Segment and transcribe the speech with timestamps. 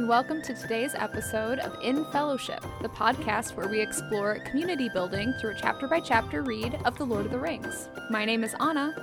[0.00, 5.34] and welcome to today's episode of In Fellowship, the podcast where we explore community building
[5.38, 7.90] through a chapter by chapter read of The Lord of the Rings.
[8.08, 8.94] My name is Anna.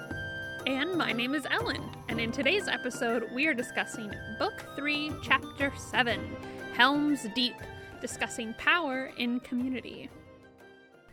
[0.66, 5.72] And my name is Ellen, and in today's episode, we are discussing Book 3, Chapter
[5.78, 6.36] 7
[6.74, 7.54] Helm's Deep,
[8.02, 10.10] discussing power in community.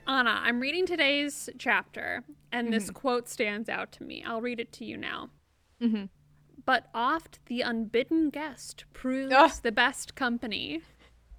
[0.07, 4.25] Anna, I'm reading today's chapter, and this quote stands out to me.
[4.27, 5.29] I'll read it to you now.
[5.83, 6.09] Mhm.
[6.67, 9.53] But oft the unbidden guest proves Ugh.
[9.63, 10.83] the best company.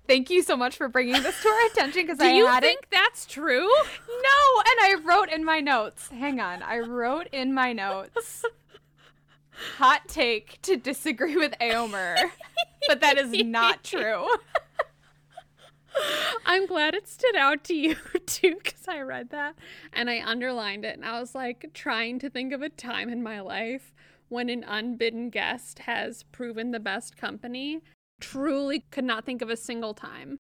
[0.07, 3.25] Thank you so much for bringing this to our attention because I you think that's
[3.25, 3.67] true?
[3.67, 6.09] No, and I wrote in my notes.
[6.09, 8.45] Hang on, I wrote in my notes.
[9.77, 12.17] Hot take to disagree with Eomer,
[12.87, 14.27] but that is not true.
[16.45, 17.95] I'm glad it stood out to you
[18.25, 19.55] too, because I read that
[19.93, 23.23] and I underlined it, and I was like trying to think of a time in
[23.23, 23.93] my life
[24.29, 27.81] when an unbidden guest has proven the best company.
[28.19, 30.37] Truly could not think of a single time.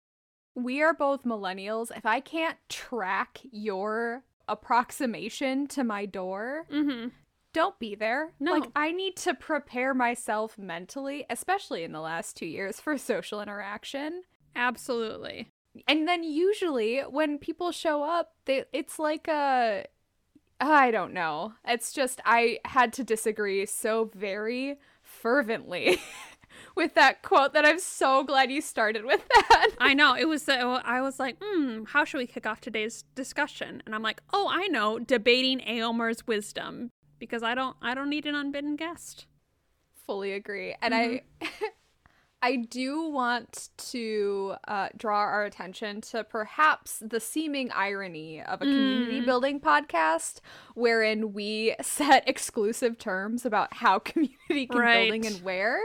[0.55, 1.91] We are both millennials.
[1.97, 7.09] If I can't track your approximation to my door, Mm-hmm.
[7.53, 8.33] don't be there.
[8.41, 8.53] No.
[8.53, 13.41] Like, I need to prepare myself mentally, especially in the last two years, for social
[13.41, 14.23] interaction.
[14.55, 15.49] Absolutely.
[15.89, 19.87] And then usually when people show up, they, it's like a.
[20.67, 21.55] I don't know.
[21.67, 26.01] It's just, I had to disagree so very fervently
[26.77, 29.69] with that quote that I'm so glad you started with that.
[29.79, 30.49] I know it was.
[30.49, 33.83] Uh, I was like, hmm, how should we kick off today's discussion?
[33.85, 37.77] And I'm like, oh, I know, debating Eomer's wisdom because I don't.
[37.83, 39.27] I don't need an unbidden guest.
[40.07, 41.23] fully agree and i
[42.45, 48.67] i do want to uh, draw our attention to perhaps the seeming irony of a
[48.67, 50.41] community building podcast
[50.75, 54.95] wherein we set exclusive terms about how community can Right.
[54.95, 55.81] building and where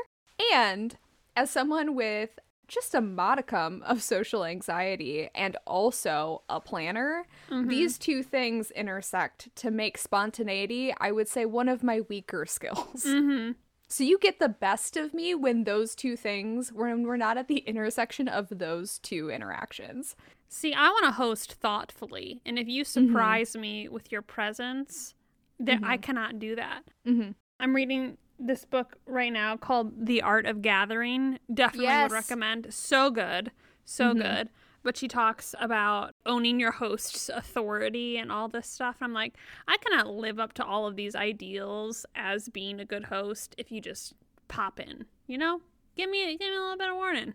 [0.53, 0.97] and
[1.35, 2.31] as someone with
[2.67, 9.71] just a modicum of social anxiety and also a planner, these two things intersect to
[9.71, 13.05] make spontaneity, I would say, one of my weaker skills.
[13.05, 13.53] Mm-hmm.
[13.91, 17.47] So you get the best of me when those two things, when we're not at
[17.47, 20.15] the intersection of those two interactions.
[20.47, 23.07] See, I want to host thoughtfully, and if you Mm-hmm.
[23.07, 25.15] surprise me with your presence,
[25.59, 26.83] that I cannot do that.
[27.05, 27.33] Mhm.
[27.59, 31.39] I'm reading this book right now called The Art of Gathering.
[31.53, 32.11] Definitely Yes.
[32.11, 32.73] would recommend.
[32.73, 33.51] So good,
[33.85, 34.17] so Mhm.
[34.17, 34.49] good.
[34.83, 38.97] But she talks about owning your host's authority and all this stuff.
[39.01, 39.35] I'm like,
[39.67, 43.71] I cannot live up to all of these ideals as being a good host if
[43.71, 44.13] you just
[44.47, 45.05] pop in.
[45.27, 45.61] You know,
[45.95, 47.33] give me give me a little bit of warning.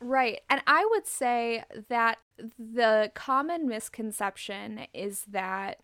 [0.00, 0.40] Right.
[0.50, 2.18] And I would say that
[2.58, 5.80] the common misconception is that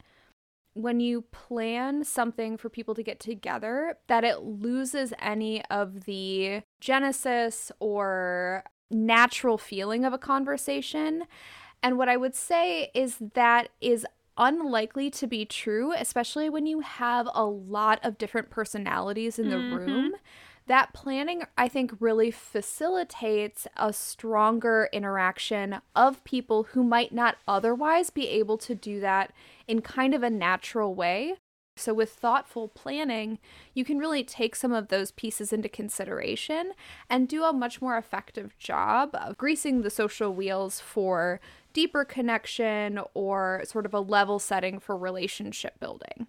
[0.75, 6.63] when you plan something for people to get together, that it loses any of the
[6.81, 11.25] genesis or natural feeling of a conversation.
[11.83, 14.07] And what I would say is that is
[14.37, 19.57] unlikely to be true, especially when you have a lot of different personalities in the
[19.59, 19.71] Mhm.
[19.71, 20.15] room.
[20.67, 28.11] That planning, I think, really facilitates a stronger interaction of people who might not otherwise
[28.11, 29.33] be able to do that
[29.67, 31.37] in kind of a natural way.
[31.79, 33.39] So, with thoughtful planning,
[33.75, 36.73] you can really take some of those pieces into consideration
[37.09, 41.41] and do a much more effective job of greasing the social wheels for
[41.73, 46.27] deeper connection or sort of a level setting for relationship building.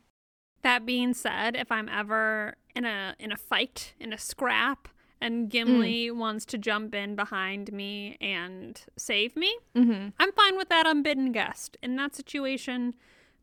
[0.62, 4.88] That being said, if I'm ever in a in a fight, in a scrap,
[5.22, 10.10] and Gimli wants to jump in behind me and save me, Mm-hmm.
[10.20, 11.78] I'm fine with that unbidden guest.
[11.82, 12.96] In that situation,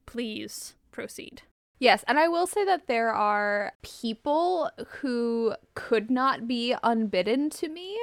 [0.07, 1.43] please proceed.
[1.79, 4.71] Yes, and I will say that there are people
[5.01, 7.99] who could not be unbidden to me.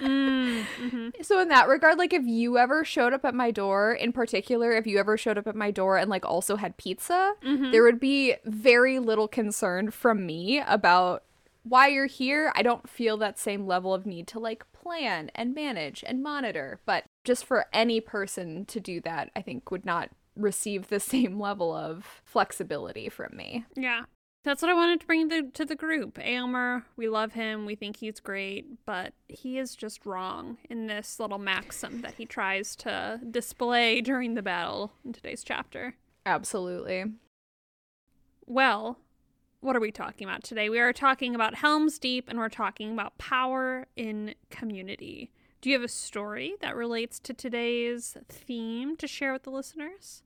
[0.00, 1.24] Mm, mhm.
[1.24, 4.72] So in that regard, like if you ever showed up at my door, in particular,
[4.72, 7.72] if you ever showed up at my door and like also had pizza, Mhm.
[7.72, 11.24] there would be very little concern from me about
[11.62, 12.52] why you're here.
[12.54, 16.80] I don't feel that same level of need to like plan and manage and monitor,
[16.86, 21.38] but just for any person to do that, I think would not receive the same
[21.38, 23.64] level of flexibility from me.
[23.74, 24.04] Yeah.
[24.44, 26.18] That's what I wanted to bring the, to the group.
[26.18, 27.64] Eomer, we love him.
[27.64, 32.26] We think he's great, but he is just wrong in this little maxim that he
[32.26, 35.94] tries to display during the battle in today's chapter.
[36.26, 37.04] Absolutely.
[38.46, 38.98] Well,
[39.60, 40.68] what are we talking about today?
[40.68, 45.30] We are talking about Helm's Deep and we're talking about power in community.
[45.64, 50.22] Do you have a story that relates to today's theme to share with the listeners?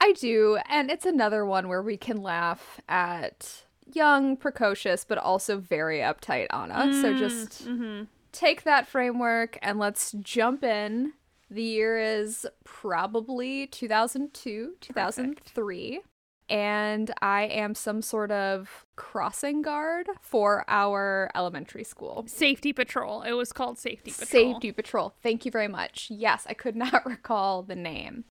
[0.00, 5.58] I do, and it's another one where we can laugh at young, precocious, but also
[5.58, 6.92] very uptight Anna.
[6.92, 8.08] So Mm, just mhm.
[8.32, 11.12] take that framework and let's jump in.
[11.48, 16.00] The year is probably 2002, 2003.
[16.00, 16.11] Perfect.
[16.48, 22.24] And I am some sort of crossing guard for our elementary school.
[22.26, 23.22] Safety Patrol.
[23.22, 24.26] It was called Safety Patrol.
[24.26, 25.14] Safety Patrol.
[25.22, 26.08] Thank you very much.
[26.10, 28.24] Yes, I could not recall the name.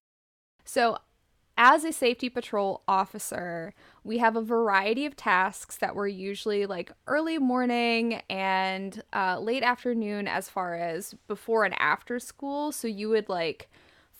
[0.64, 0.98] So
[1.56, 3.74] as a safety patrol officer,
[4.04, 9.62] we have a variety of tasks that were usually like early morning and uh, late
[9.62, 12.72] afternoon, as far as before and after school.
[12.72, 13.70] So you would like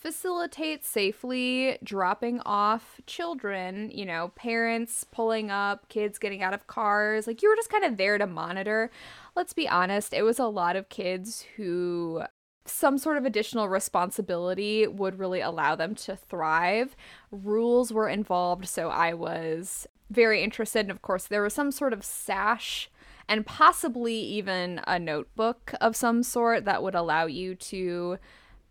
[0.03, 7.29] facilitate safely dropping off children, you know, parents pulling up, kids getting out of cars.
[7.29, 8.91] Like you were just kind of there to monitor.
[9.37, 12.25] Let's be honest, it was a lot of kids who
[12.65, 16.97] some sort of additional responsibility would really allow them to thrive.
[17.31, 20.81] Rules were involved, so I was very interested.
[20.81, 22.91] And of course, there was some sort of sash
[23.29, 28.19] and possibly even a notebook of some sort that would allow you to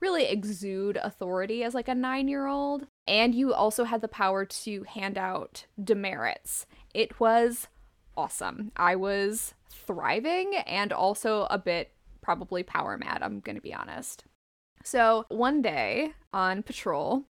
[0.02, 2.88] really exude authority as like a nine year old.
[3.08, 6.66] And you also had the power to hand out demerits.
[6.94, 7.68] It was
[8.18, 8.72] awesome.
[8.76, 14.26] I was thriving and also a bit probably power mad, I'm to be honest.
[14.84, 17.26] So one day on patrol,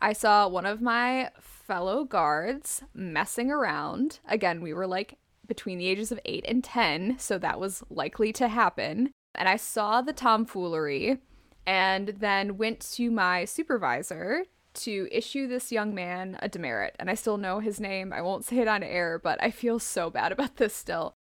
[0.00, 4.20] I saw one of my fellow guards messing around.
[4.28, 8.32] Again, we were like between the ages of 8 and 10, so that was likely
[8.34, 9.10] to happen.
[9.34, 11.18] And I saw the tomfoolery
[11.66, 14.44] and then went to my supervisor
[14.74, 16.96] to issue this young man a demerit.
[16.98, 18.12] And I still know his name.
[18.12, 21.14] I won't say it on air, but I feel so bad about this still.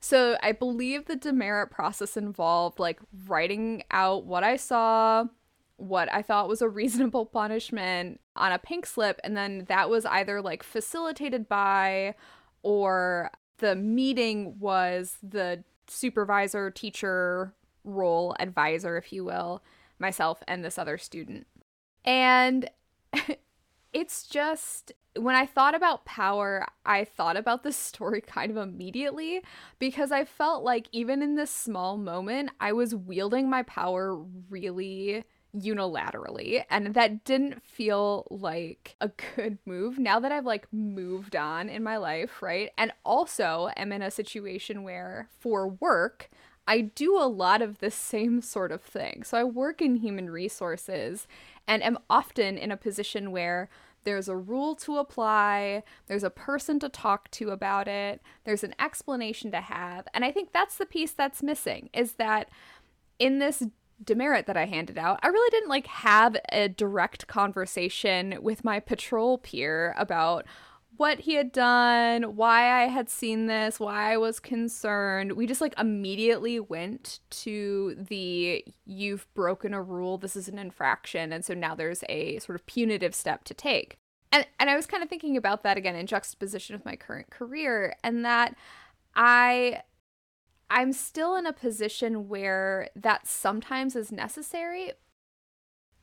[0.00, 5.24] So I believe the demerit process involved like writing out what I saw,
[5.76, 10.06] what I thought was a reasonable punishment on a pink slip, and then that was
[10.06, 12.14] either like facilitated by
[12.62, 17.54] or the meeting was the supervisor, teacher
[17.84, 19.62] role, advisor, if you will,
[19.98, 21.46] myself and this other student.
[22.04, 22.70] And
[23.92, 29.42] it's just when I thought about power, I thought about this story kind of immediately
[29.78, 34.16] because I felt like even in this small moment, I was wielding my power
[34.48, 35.24] really
[35.56, 41.68] unilaterally and that didn't feel like a good move now that I've like moved on
[41.68, 42.70] in my life, right?
[42.78, 46.30] And also am in a situation where for work,
[46.70, 49.24] I do a lot of the same sort of thing.
[49.24, 51.26] So I work in human resources
[51.66, 53.68] and am often in a position where
[54.04, 58.76] there's a rule to apply, there's a person to talk to about it, there's an
[58.78, 60.06] explanation to have.
[60.14, 62.48] And I think that's the piece that's missing is that
[63.18, 63.64] in this
[64.04, 68.78] demerit that I handed out, I really didn't like have a direct conversation with my
[68.78, 70.46] patrol peer about
[71.00, 75.32] what he had done, why I had seen this, why I was concerned.
[75.32, 81.32] We just like immediately went to the you've broken a rule, this is an infraction,
[81.32, 83.96] and so now there's a sort of punitive step to take.
[84.30, 87.30] And and I was kind of thinking about that again in juxtaposition with my current
[87.30, 88.54] career and that
[89.16, 89.80] I
[90.68, 94.92] I'm still in a position where that sometimes is necessary,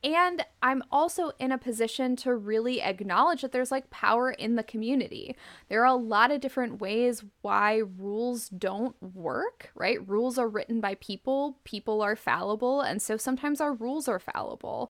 [0.03, 4.63] and I'm also in a position to really acknowledge that there's like power in the
[4.63, 5.35] community.
[5.69, 10.07] There are a lot of different ways why rules don't work, right?
[10.07, 14.89] Rules are written by people, people are fallible, and so sometimes our rules are fallible.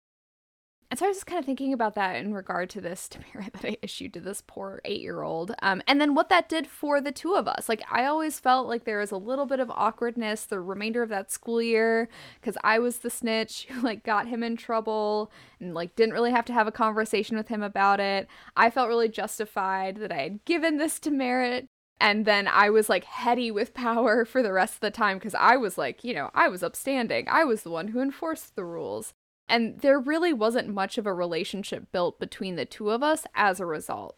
[0.90, 3.52] And so I was just kind of thinking about that in regard to this demerit
[3.54, 5.54] that I issued to this poor eight year old.
[5.62, 7.68] Um, and then what that did for the two of us.
[7.68, 11.08] Like, I always felt like there was a little bit of awkwardness the remainder of
[11.08, 12.08] that school year
[12.40, 16.30] because I was the snitch who, like, got him in trouble and, like, didn't really
[16.30, 18.28] have to have a conversation with him about it.
[18.56, 23.04] I felt really justified that I had given this demerit and then I was like
[23.04, 26.30] heady with power for the rest of the time because I was like, you know,
[26.34, 27.26] I was upstanding.
[27.28, 29.14] I was the one who enforced the rules.
[29.48, 33.60] And there really wasn't much of a relationship built between the two of us as
[33.60, 34.16] a result.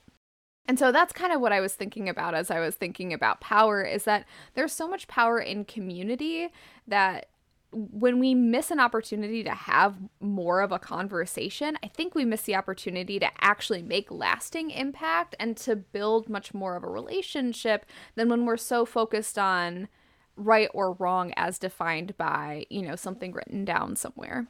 [0.66, 3.40] And so that's kind of what I was thinking about as I was thinking about
[3.40, 6.48] power is that there's so much power in community
[6.86, 7.30] that
[7.70, 12.42] when we miss an opportunity to have more of a conversation, I think we miss
[12.42, 17.84] the opportunity to actually make lasting impact and to build much more of a relationship
[18.14, 19.88] than when we're so focused on
[20.36, 24.46] right or wrong as defined by, you know, something written down somewhere.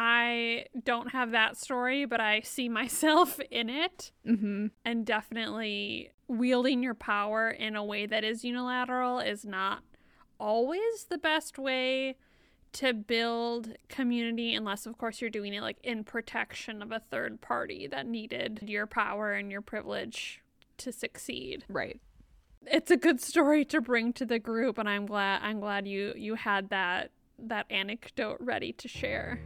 [0.00, 4.12] I don't have that story, but I see myself in it.
[4.24, 4.68] Mm-hmm.
[4.84, 9.82] And definitely wielding your power in a way that is unilateral is not
[10.38, 12.14] always the best way
[12.74, 17.40] to build community, unless, of course, you're doing it like in protection of a third
[17.40, 20.42] party that needed your power and your privilege
[20.76, 21.64] to succeed.
[21.68, 22.00] Right.
[22.70, 26.12] it's a good story to bring to the group and I'm glad I'm glad you
[26.16, 29.40] you had that that anecdote ready to share.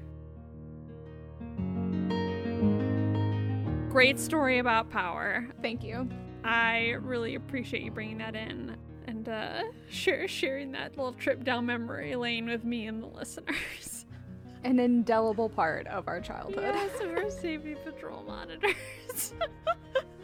[3.93, 5.47] Great story about power.
[5.61, 6.09] Thank you.
[6.45, 8.75] I really appreciate you bringing that in
[9.07, 14.07] and uh, share, sharing that little trip down memory lane with me and the listeners.
[14.65, 16.75] An indelible part of our childhood.
[16.75, 19.35] Yes, we're safety patrol monitors.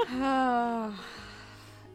[0.08, 1.04] oh.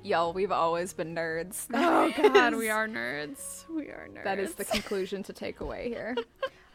[0.03, 1.65] Y'all, we've always been nerds.
[1.74, 3.65] oh God, we are nerds.
[3.70, 4.25] We are nerds.
[4.25, 6.15] That is the conclusion to take away here.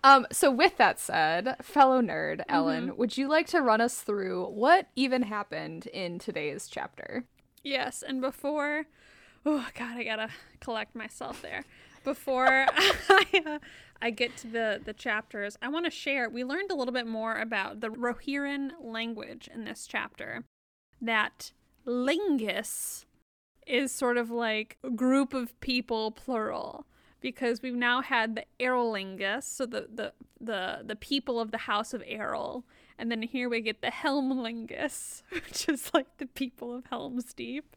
[0.08, 2.96] Um, so with that said, fellow nerd Ellen, Mm-hmm.
[2.96, 7.24] would you like to run us through what even happened in today's chapter?
[7.62, 8.86] Yes, and before,
[9.44, 11.64] oh God, I gotta collect myself there.
[12.04, 12.46] Before
[13.10, 13.58] I, uh,
[14.00, 16.30] I get to the the chapters, I want to share.
[16.30, 20.44] We learned a little bit more about the Rohirrim language in this chapter.
[21.02, 21.52] That
[21.86, 23.04] lingus
[23.66, 26.86] is sort of like a group of people, plural,
[27.20, 31.92] because we've now had the Eorlingas, so the the the the people of the House
[31.94, 32.64] of Eorl,
[32.98, 37.76] and then here we get the Helmlingus, which is like the people of Helm's Deep.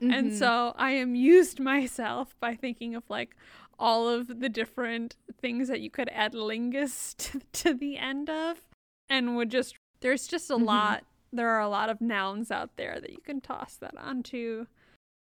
[0.00, 0.36] And mm-hmm.
[0.36, 3.36] so I amused myself by thinking of like
[3.78, 8.62] all of the different things that you could add lingus to, to the end of,
[9.08, 10.64] and would just, there's just a mm-hmm.
[10.64, 14.66] lot, there are a lot of nouns out there that you can toss that onto.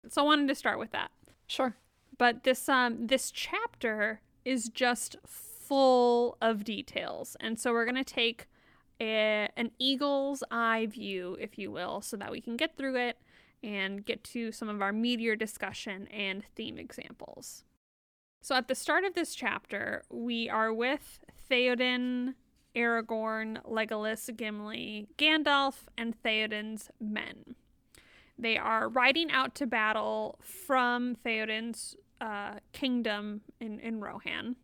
[0.08, 1.10] So I wanted to start with that
[1.46, 1.76] Sure.
[2.18, 7.36] But this um this chapter is just full of details.
[7.40, 8.48] And so we're going to take
[9.00, 13.18] a, an eagle's eye view if you will so that we can get through it
[13.62, 17.64] and get to some of our meteor discussion and theme examples.
[18.42, 22.34] So at the start of this chapter we are with theoden
[22.76, 27.54] aragorn legolas gimli gandalf and theoden's men.
[28.38, 34.56] They are riding out to battle from Theoden's uh, kingdom in, in Rohan.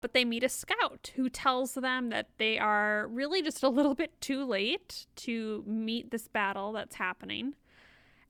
[0.00, 3.94] But they meet a scout who tells them that they are really just a little
[3.94, 7.54] bit too late to meet this battle that's happening.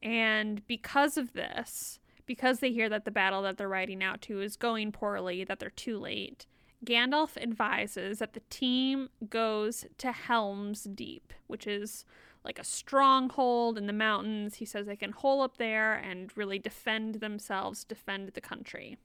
[0.02, 4.40] And because of this, because they hear that the battle that they're riding out to
[4.40, 6.46] is going poorly, that they're too late,
[6.84, 12.04] Gandalf advises that the team goes to Helm's Deep, which is
[12.44, 14.56] like a stronghold in the mountains.
[14.56, 18.96] He says they can hole up there and really defend themselves, defend the country.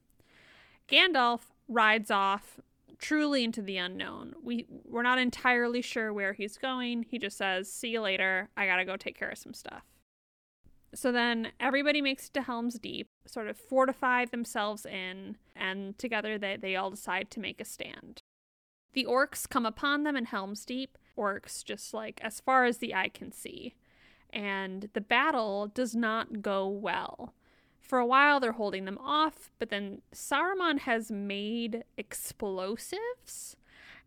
[0.88, 2.60] Gandalf rides off
[2.98, 4.34] truly into the unknown.
[4.42, 7.06] We we're not entirely sure where he's going.
[7.10, 8.50] He just says, "See you later.
[8.56, 9.84] I got to go take care of some stuff."
[10.94, 16.38] So then everybody makes it to Helm's Deep, sort of fortify themselves in, and together
[16.38, 18.22] they, they all decide to make a stand.
[18.94, 22.94] The orcs come upon them in Helm's Deep, orcs just like as far as the
[22.94, 23.76] eye can see.
[24.32, 27.34] And the battle does not go well.
[27.80, 33.56] For a while, they're holding them off, but then Saruman has made explosives.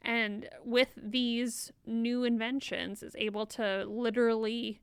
[0.02, 4.80] And with these new inventions, is able to literally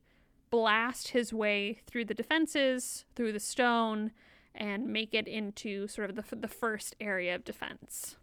[0.50, 4.12] blast his way through the defenses, through the stone,
[4.54, 8.16] and make it into sort of the, the first area of defense.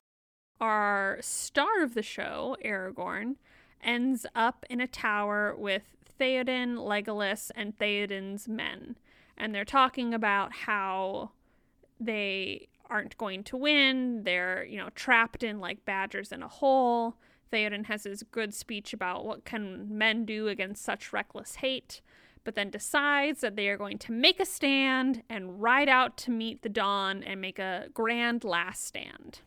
[0.60, 3.36] Our star of the show, Aragorn,
[3.83, 8.97] ends up in a tower with Theoden, Legolas, and Theoden's men.
[9.37, 11.31] And they're talking about how
[11.99, 14.23] they aren't going to win.
[14.23, 17.15] They're, you know, trapped in like badgers in a hole.
[17.51, 22.01] Theoden has his good speech about what can men do against such reckless hate,
[22.43, 26.31] but then decides that they are going to make a stand and ride out to
[26.31, 29.41] meet the dawn and make a grand last stand.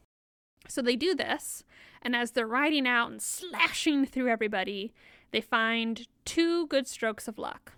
[0.69, 1.65] So they do this,
[2.03, 4.93] and as they're riding out and slashing through everybody,
[5.31, 7.73] they find two good strokes of luck.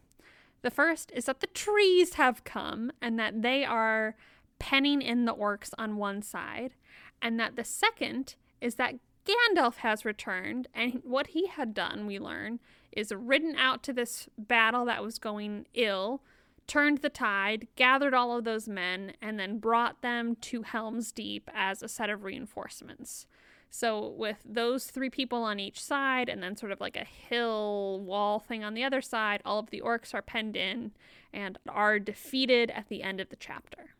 [0.62, 4.16] The first is that the trees have come and that they are
[4.58, 6.74] penning in the orcs on one side,
[7.22, 12.18] and that the second is that Gandalf has returned, and what he had done, we
[12.18, 12.60] learn,
[12.92, 16.22] is ridden out to this battle that was going ill,
[16.68, 21.50] turned the tide, gathered all of those men, and then brought them to Helm's Deep
[21.52, 23.26] as a set of reinforcements.
[23.70, 28.00] So, with those three people on each side, and then sort of like a hill
[28.00, 30.92] wall thing on the other side, all of the orcs are penned in
[31.32, 33.90] and are defeated at the end of the chapter.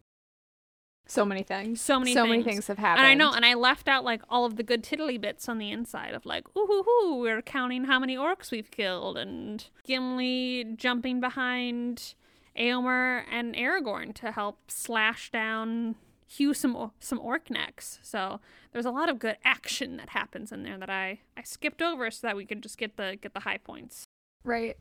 [1.07, 1.81] So many things.
[1.81, 2.31] So many so things.
[2.31, 3.07] many things have happened.
[3.07, 5.59] And I know, and I left out like all of the good tiddly bits on
[5.59, 9.67] the inside of like, ooh, hoo, hoo, we're counting how many orcs we've killed, and
[9.85, 12.15] Gimli jumping behind
[12.59, 15.97] Eomer and Aragorn to help slash down,
[16.27, 17.99] hew some some orc necks.
[18.03, 18.41] So
[18.73, 22.11] there's a lot of good action that happens in there that I I skipped over
[22.11, 24.05] so that we could just get the get the high points.
[24.45, 24.77] Right.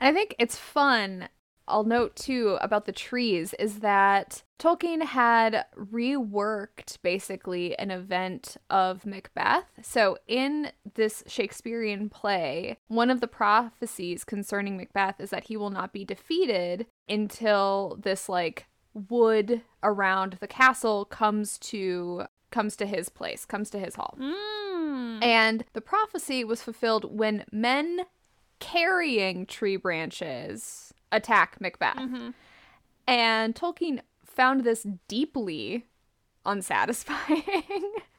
[0.00, 1.28] And I think it's fun
[1.68, 9.06] I'll note too about the trees is that Tolkien had reworked basically an event of
[9.06, 9.64] Macbeth.
[9.82, 15.70] So, in this Shakespearean play, one of the prophecies concerning Macbeth is that he will
[15.70, 23.08] not be defeated until this like wood around the castle comes to comes to his
[23.08, 24.16] place, comes to his hall.
[24.20, 25.24] Mm.
[25.24, 28.02] And the prophecy was fulfilled when men
[28.60, 31.96] carrying tree branches attack Macbeth.
[31.96, 32.30] Mm-hmm.
[33.08, 35.86] And Tolkien found this deeply
[36.44, 37.42] unsatisfying.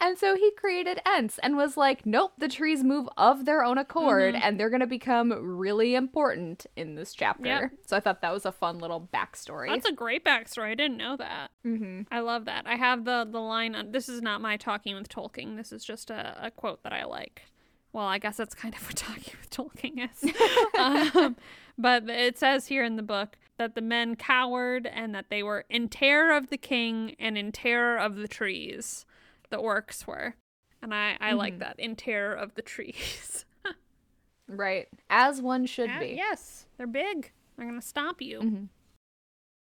[0.00, 3.78] and so he created Ents and was like, nope, the trees move of their own
[3.78, 4.40] accord Mhm.
[4.42, 7.44] and they're going to become really important in this chapter.
[7.46, 7.70] Yep.
[7.86, 9.68] So I thought that was a fun little backstory.
[9.68, 10.70] That's a great backstory.
[10.70, 11.50] I didn't know that.
[11.66, 12.02] mm-hmm.
[12.10, 12.66] I love that.
[12.66, 13.74] I have the the line.
[13.74, 15.56] On, this is not my talking with Tolkien.
[15.56, 17.42] This is just a, a quote that I like.
[17.92, 20.34] Well, I guess that's kind of what talking with Tolkien is.
[21.14, 21.36] um,
[21.76, 25.64] but it says here in the book that the men cowered and that they were
[25.68, 29.04] in terror of the king and in terror of the trees.
[29.50, 30.34] The orcs were,
[30.82, 31.58] and I I like Mhm.
[31.60, 33.44] that in terror of the trees.
[34.52, 34.88] Right.
[35.08, 36.14] As one should be.
[36.16, 37.30] Yes, they're big.
[37.56, 38.40] They're gonna stop you.
[38.40, 38.68] Mhm.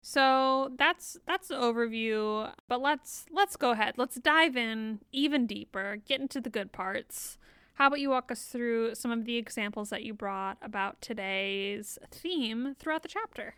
[0.02, 3.94] So that's that's the overview, but let's let's go ahead.
[3.96, 7.38] Let's dive in even deeper, get into the good parts.
[7.74, 11.98] How about you walk us through some of the examples that you brought about today's
[12.10, 13.54] theme throughout the chapter?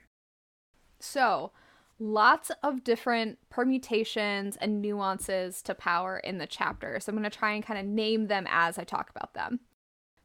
[1.00, 1.52] So,
[1.98, 6.98] lots of different permutations and nuances to power in the chapter.
[7.00, 9.60] So, I'm going to try and kind of name them as I talk about them.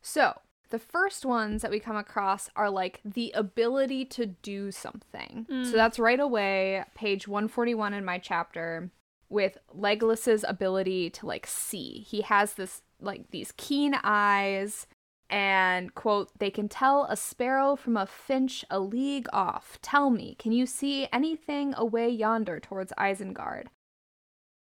[0.01, 5.45] So, the first ones that we come across are like the ability to do something.
[5.49, 5.65] Mm.
[5.65, 8.91] So, that's right away, page 141 in my chapter,
[9.29, 12.05] with Legolas's ability to like see.
[12.07, 14.87] He has this like these keen eyes
[15.31, 19.79] and quote they can tell a sparrow from a finch a league off.
[19.81, 23.67] Tell me can you see anything away yonder towards isengard?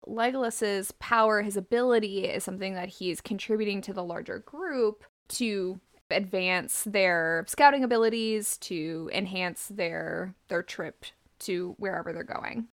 [0.05, 6.84] Legolas's power his ability is something that he's contributing to the larger group to advance
[6.86, 11.05] their scouting abilities to enhance their their trip
[11.39, 12.67] to wherever they're going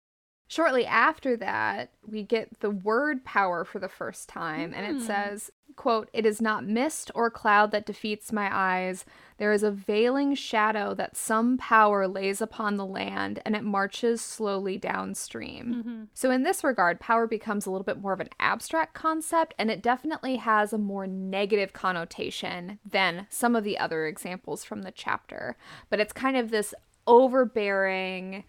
[0.48, 5.06] shortly after that we get the word power for the first time and it Mm.
[5.06, 9.04] says quote it is not mist or cloud that defeats my eyes
[9.38, 14.22] there is a veiling shadow that some power lays upon the land and it marches
[14.22, 16.02] slowly downstream Mm-hmm.
[16.14, 19.70] so in this regard power becomes a little bit more of an abstract concept and
[19.70, 24.92] it definitely has a more negative connotation than some of the other examples from the
[24.92, 25.56] chapter
[25.90, 26.72] but it's kind of this
[27.06, 28.44] overbearing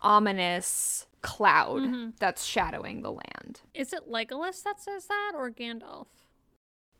[0.00, 2.16] ominous cloud Mhm.
[2.18, 3.62] that's shadowing the land.
[3.74, 6.06] Is it Legolas that says that or Gandalf?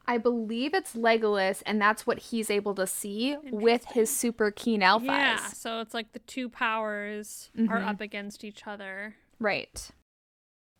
[0.07, 4.83] I believe it's Legolas, and that's what he's able to see with his super keen
[4.83, 5.57] elf yeah, eyes.
[5.57, 7.87] so it's like the two powers are Mhm.
[7.87, 9.15] up against each other.
[9.39, 9.91] Right.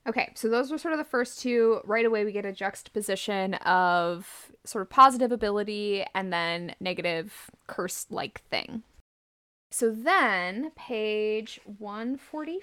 [0.09, 1.81] Okay, so those were sort of the first two.
[1.85, 8.07] Right away, we get a juxtaposition of sort of positive ability and then negative curse
[8.11, 8.83] like thing.
[9.71, 12.61] So then, page 144,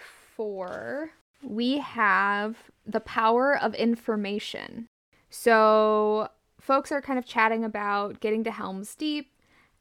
[1.43, 4.87] we have the power of information.
[5.29, 9.31] So, folks are kind of chatting about getting to Helm's Deep,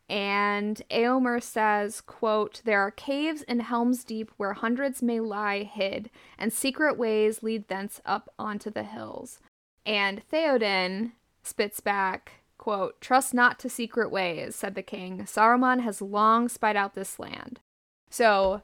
[0.09, 6.11] and Eomer says, quote, There are caves in Helm's Deep where hundreds may lie hid,
[6.38, 9.38] and secret ways lead thence up onto the hills.
[9.85, 15.21] And Theoden spits back, quote, Trust not to secret ways, said the king.
[15.21, 17.61] Saruman has long spied out this land.
[18.11, 18.62] So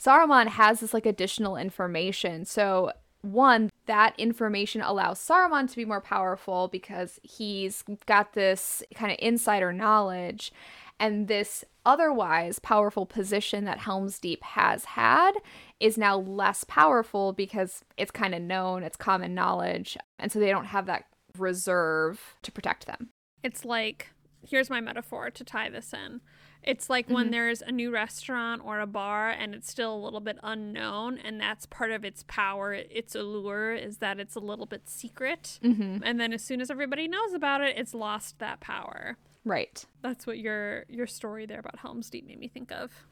[0.00, 2.44] Saruman has this like additional information.
[2.44, 9.10] So one, that information allows Saruman to be more powerful because he's got this kind
[9.12, 10.52] of insider knowledge
[11.00, 15.32] and this otherwise powerful position that Helm's Deep has had
[15.80, 20.50] is now less powerful because it's kind of known, it's common knowledge, and so they
[20.50, 23.08] don't have that reserve to protect them.
[23.42, 24.10] It's like
[24.46, 26.20] here's my metaphor to tie this in.
[26.66, 27.30] It's like when Mhm.
[27.32, 31.38] there's a new restaurant or a bar and it's still a little bit unknown, and
[31.40, 35.58] that's part of its power, its allure is that it's a little bit secret.
[35.62, 35.98] Mm-hmm.
[36.02, 39.18] And then as soon as everybody knows about it, it's lost that power.
[39.44, 39.84] Right.
[40.00, 43.06] That's what your your story there about Helm's Deep made me think of.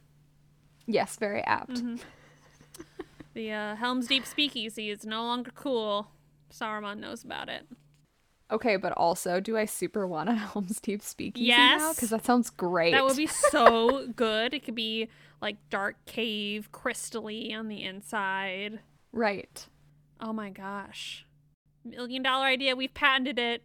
[0.87, 1.73] Yes, very apt.
[1.75, 2.01] Mhm.
[3.35, 6.11] the uh, Helm's Deep speakeasy is no longer cool.
[6.49, 7.67] Saruman knows about it.
[8.51, 11.93] Okay, but also, do I super want a Helm's Deep speakeasy now?
[11.93, 12.91] Because that sounds great.
[12.91, 14.53] That would be so good.
[14.53, 15.07] It could be
[15.41, 18.79] like dark cave, crystally on the inside.
[19.11, 19.65] right.
[20.21, 21.25] Oh my gosh.
[21.83, 22.75] Million dollar idea.
[22.77, 23.63] We've patented it.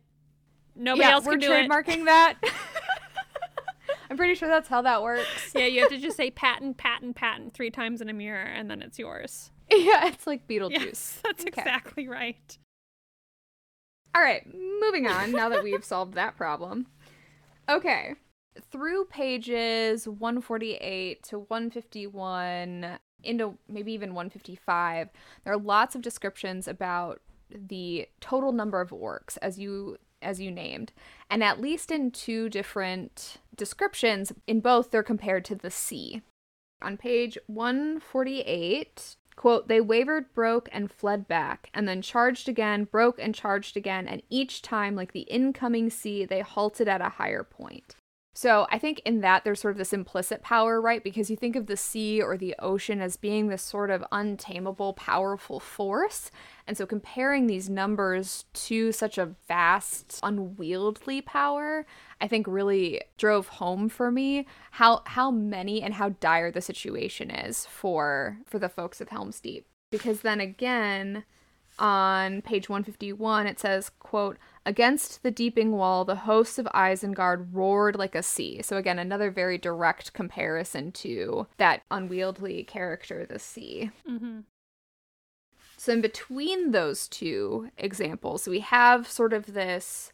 [0.74, 1.68] Nobody yeah, else we're can do it.
[1.68, 2.34] trademarking that.
[4.10, 5.52] I'm pretty sure that's how that works.
[5.54, 8.70] yeah, you have to just say patent, patent, patent three times in a mirror, and
[8.70, 9.50] then it's yours.
[9.70, 10.70] Yeah, it's like Beetlejuice.
[10.80, 11.60] Yes, that's Okay.
[11.60, 12.56] exactly right.
[14.18, 14.42] All right,
[14.80, 16.88] moving on now that we've solved that problem.
[17.68, 18.14] Okay.
[18.72, 25.10] Through pages 148 to 151 into maybe even 155,
[25.44, 30.50] there are lots of descriptions about the total number of orcs as you as you
[30.50, 30.92] named.
[31.30, 36.22] And at least in two different descriptions, in both they're compared to the sea.
[36.82, 43.20] On page 148, quote, they wavered, broke, and fled back, and then charged again, broke,
[43.20, 47.44] and charged again, and each time, like the incoming sea, they halted at a higher
[47.44, 47.94] point.
[48.38, 51.02] So I think in that there's sort of this implicit power, right?
[51.02, 54.92] Because you think of the sea or the ocean as being this sort of untamable,
[54.92, 56.30] powerful force.
[56.64, 61.84] And so comparing these numbers to such a vast, unwieldy power,
[62.20, 67.32] I think really drove home for me how how many and how dire the situation
[67.32, 69.66] is for for the folks of Helm's Deep.
[69.90, 71.24] Because then again,
[71.78, 74.36] on page 151 it says quote
[74.68, 79.30] against the deeping wall the hosts of isengard roared like a sea so again another
[79.30, 84.40] very direct comparison to that unwieldy character the sea Mm-hmm.
[85.78, 90.12] so in between those two examples we have sort of this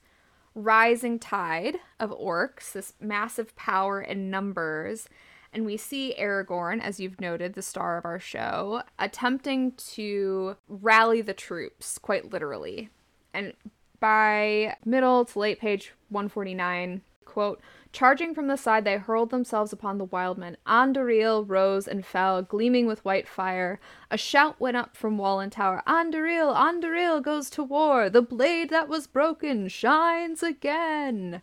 [0.54, 5.08] rising tide of orcs this massive power and numbers
[5.52, 11.22] and we see Aragorn, as you've noted, the star of our show, attempting to rally
[11.22, 12.90] the troops, quite literally.
[13.32, 13.52] And
[14.04, 17.58] by middle to late page 149, quote,
[17.90, 20.58] Charging from the side, they hurled themselves upon the wild men.
[20.66, 23.80] Anduril rose and fell, gleaming with white fire.
[24.10, 25.82] A shout went up from wall and tower.
[25.86, 28.10] Anduril, Anduril goes to war.
[28.10, 31.40] The blade that was broken shines again.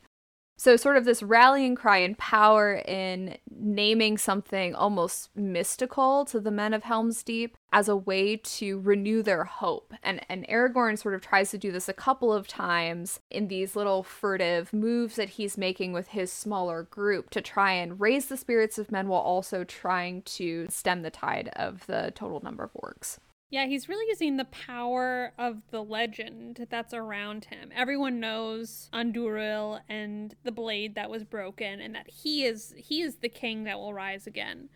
[0.61, 6.51] So, sort of this rallying cry and power in naming something almost mystical to the
[6.51, 9.91] men of Helm's Deep as a way to renew their hope.
[10.03, 13.75] And, and Aragorn sort of tries to do this a couple of times in these
[13.75, 18.37] little furtive moves that he's making with his smaller group to try and raise the
[18.37, 22.73] spirits of men while also trying to stem the tide of the total number of
[22.73, 23.17] orcs.
[23.51, 27.69] Yeah, he's really using the power of the legend that's around him.
[27.75, 33.17] Everyone knows Anduril and the blade that was broken and that he is he is
[33.17, 34.69] the king that will rise again.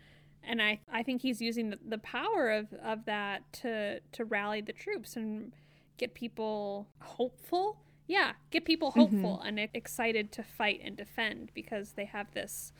[0.44, 4.60] And I I think he's using the, the power of, of that to to rally
[4.60, 5.52] the troops and
[5.96, 7.78] get people hopeful.
[8.06, 9.00] Yeah, get people mm-hmm.
[9.00, 12.72] hopeful and e- excited to fight and defend because they have this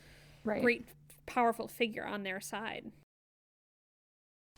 [0.43, 0.61] Right.
[0.61, 0.87] great
[1.25, 2.91] powerful figure on their side.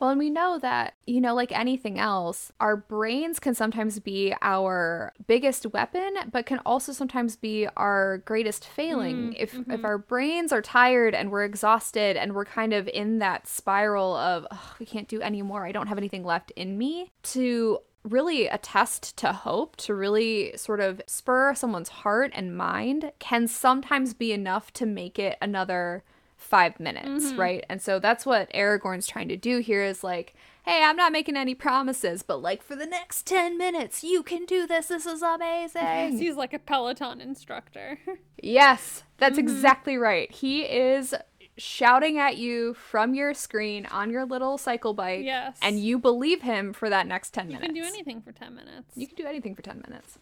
[0.00, 4.34] Well, and we know that, you know, like anything else, our brains can sometimes be
[4.40, 9.32] our biggest weapon, but can also sometimes be our greatest failing.
[9.32, 9.84] Mm, if if mhm.
[9.84, 14.46] our brains are tired and we're exhausted and we're kind of in that spiral of
[14.50, 18.46] "Ugh, we can't do any more, I don't have anything left in me, to really
[18.46, 24.32] attest to hope, to really sort of spur someone's heart and mind can sometimes be
[24.32, 26.02] enough to make it another
[26.40, 27.38] five minutes, Mhm.
[27.38, 27.64] right?
[27.68, 31.36] And so that's what Aragorn's trying to do here is like, hey, I'm not making
[31.36, 34.88] any promises, but like for the next 10 minutes, you can do this.
[34.88, 36.18] This is amazing.
[36.18, 37.98] He's like a Peloton instructor.
[38.42, 40.30] yes, that's exactly right.
[40.32, 41.14] He is
[41.58, 45.24] shouting at you from your screen on your little cycle bike.
[45.24, 45.58] Yes.
[45.60, 47.62] And you believe him for that next 10 minutes.
[47.68, 48.96] You can do anything for 10 minutes.
[48.96, 50.18] You can do anything for 10 minutes.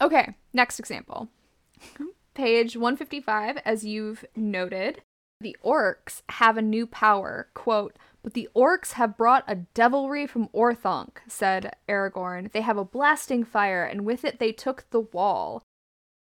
[0.00, 1.28] Okay, next example.
[2.38, 5.02] Page 155, as you've noted,
[5.40, 7.48] the orcs have a new power.
[7.52, 12.52] Quote, but the orcs have brought a devilry from Orthanc, said Aragorn.
[12.52, 15.64] They have a blasting fire, and with it they took the wall.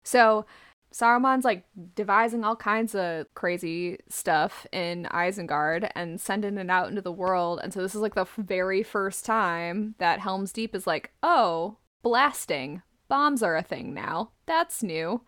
[0.03, 0.47] So
[0.95, 7.03] Saruman's like devising all kinds of crazy stuff in Isengard and sending it out into
[7.03, 7.61] the world.
[7.63, 11.77] And so this is like the very first time that Helm's Deep is like, oh,
[12.03, 12.81] blasting.
[13.09, 14.31] Bombs are a thing now.
[14.47, 15.21] That's new.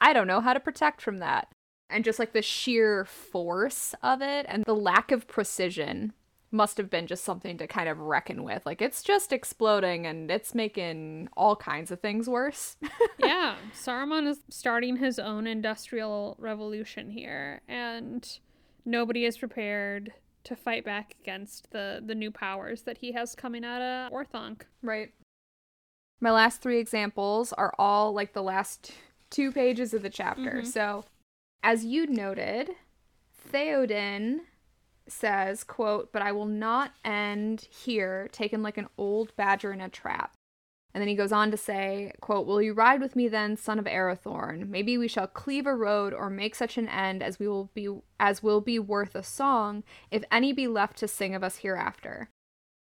[0.00, 1.48] I don't know how to protect from that.
[1.90, 6.12] And just like the sheer force of it and the lack of precision
[6.50, 8.64] must have been just something to kind of reckon with.
[8.64, 12.76] Like it's just exploding and it's making all kinds of things worse.
[13.18, 18.38] yeah, Saruman is starting his own industrial revolution here, and
[18.84, 20.12] nobody is prepared
[20.44, 24.62] to fight back against the the new powers that he has coming out of Orthanc.
[24.82, 25.12] Right.
[26.20, 28.92] My last three examples are all like the last
[29.30, 30.62] two pages of the chapter.
[30.62, 30.66] Mhm.
[30.66, 31.04] So,
[31.62, 32.70] as you noted,
[33.50, 34.40] Theoden
[35.06, 39.88] says, quote, but I will not end here taken like an old badger in a
[39.88, 40.34] trap.
[40.94, 43.78] And then he goes on to say, quote, Will you ride with me then, son
[43.78, 44.68] of Arathorn?
[44.68, 47.88] Maybe we shall cleave a road or make such an end as we will be
[48.18, 52.30] as will be worth a song, if any be left to sing of us hereafter.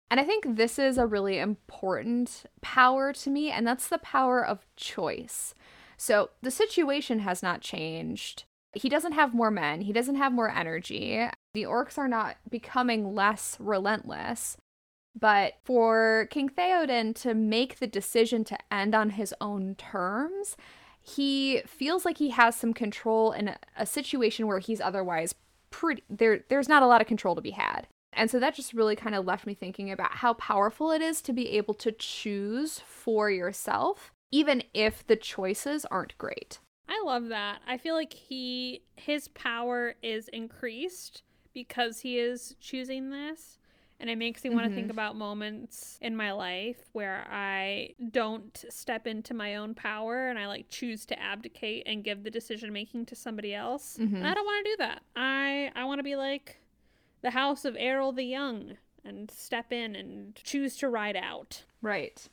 [0.10, 4.45] And I think this is a really important power to me, and that's the power
[4.45, 5.55] of choice.
[5.97, 8.43] So the situation has not changed.
[8.73, 11.27] He doesn't have more men, he doesn't have more energy.
[11.53, 14.58] The orcs are not becoming less relentless.
[15.17, 20.58] But for King Theoden to make the decision to end on his own terms,
[21.01, 25.36] he feels like he has some control in a, situation where he's otherwise
[25.69, 27.88] pretty there there's not a lot of control to be had.
[28.12, 31.21] And so that just really kind of left me thinking about how powerful it is
[31.23, 36.59] to be able to choose for yourself, even if the choices aren't great.
[36.88, 37.61] I love that.
[37.67, 43.59] I feel like he his power is increased because he is choosing this.
[43.97, 44.75] And it makes me want to mm-hmm.
[44.75, 50.38] think about moments in my life where I don't step into my own power and
[50.38, 53.97] I like choose to abdicate and give the decision making to somebody else.
[53.97, 54.25] Mm-hmm.
[54.25, 55.01] I don't want to do that.
[55.15, 56.59] I I want to be like
[57.21, 61.63] the house of Eorl the Young and step in and choose to ride out.
[61.81, 62.27] Right.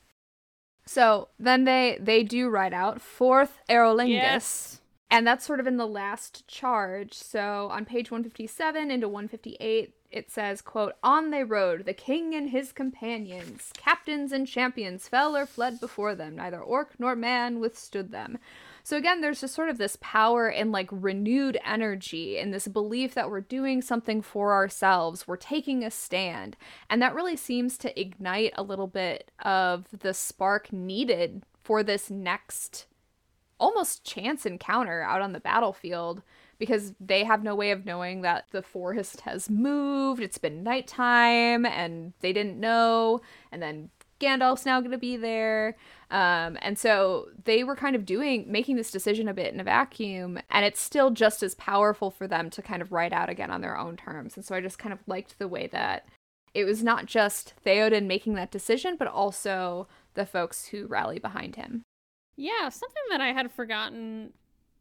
[0.85, 4.09] So then they they do ride out forth Eorlingas.
[4.09, 4.81] Yes.
[5.11, 7.12] And that's sort of in the last charge.
[7.12, 12.51] So on page 157 into 158, it says, quote, On they rode, the king and
[12.51, 13.72] his companions.
[13.77, 16.37] Captains and champions fell or fled before them.
[16.37, 18.38] Neither orc nor man withstood them.
[18.85, 23.14] So again, there's just sort of this power and like renewed energy and this belief
[23.14, 26.57] that we're doing something for ourselves, we're taking a stand.
[26.90, 32.11] And that really seems to ignite a little bit of the spark needed for this
[32.11, 32.87] next
[33.61, 36.22] almost chance encounter out on the battlefield
[36.62, 40.22] because they have no way of knowing that the forest has moved.
[40.22, 43.20] It's been nighttime and they didn't know.
[43.51, 45.77] And then Gandalf's now going to be there.
[46.12, 49.64] Um, and so they were kind of doing, making this decision a bit in a
[49.64, 50.38] vacuum.
[50.53, 53.61] And it's still just as powerful for them to kind of write out again on
[53.61, 54.37] their own terms.
[54.37, 56.07] And so I just kind of liked the way that
[56.55, 61.57] it was not just Theoden making that decision, but also the folks who rally behind
[61.57, 61.83] him.
[62.37, 64.33] Yeah, something that I had forgotten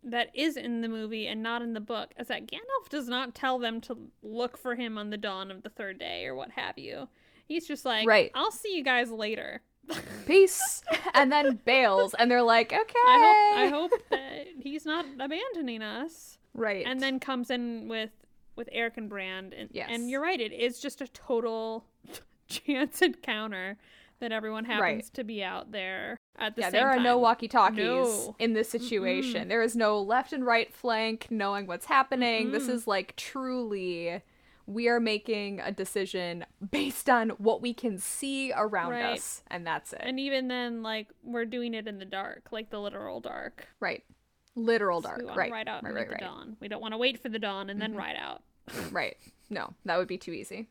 [0.03, 3.35] that is in the movie and not in the book is that Gandalf does not
[3.35, 6.51] tell them to look for him on the dawn of the third day or what
[6.51, 7.07] have you.
[7.47, 8.31] He's just like, right.
[8.33, 9.61] I'll see you guys later.
[10.25, 10.81] Peace.
[11.13, 12.99] and then bails, and they're like, okay.
[13.07, 16.37] I hope, I hope that he's not abandoning us.
[16.53, 16.85] Right.
[16.85, 18.11] And then comes in with
[18.55, 19.89] with Erkenbrand, and yes.
[19.91, 21.85] and you're right, it is just a total
[22.47, 23.77] chance encounter
[24.19, 25.13] that everyone happens right.
[25.13, 27.03] to be out there at the yeah, there are time.
[27.03, 28.35] no walkie-talkies no.
[28.39, 29.45] in this situation.
[29.45, 29.49] Mm-mm.
[29.49, 32.47] There is no left and right flank knowing what's happening.
[32.47, 32.51] Mm-mm.
[32.51, 34.21] This is like truly
[34.65, 39.17] we are making a decision based on what we can see around right.
[39.17, 42.69] us and that's it and even then like we're doing it in the dark like
[42.69, 44.03] the literal dark right
[44.55, 46.21] literal dark so right ride out right, right, the right.
[46.21, 47.99] dawn we don't want to wait for the dawn and then mm-hmm.
[47.99, 48.41] ride out
[48.91, 49.17] right
[49.49, 50.67] no that would be too easy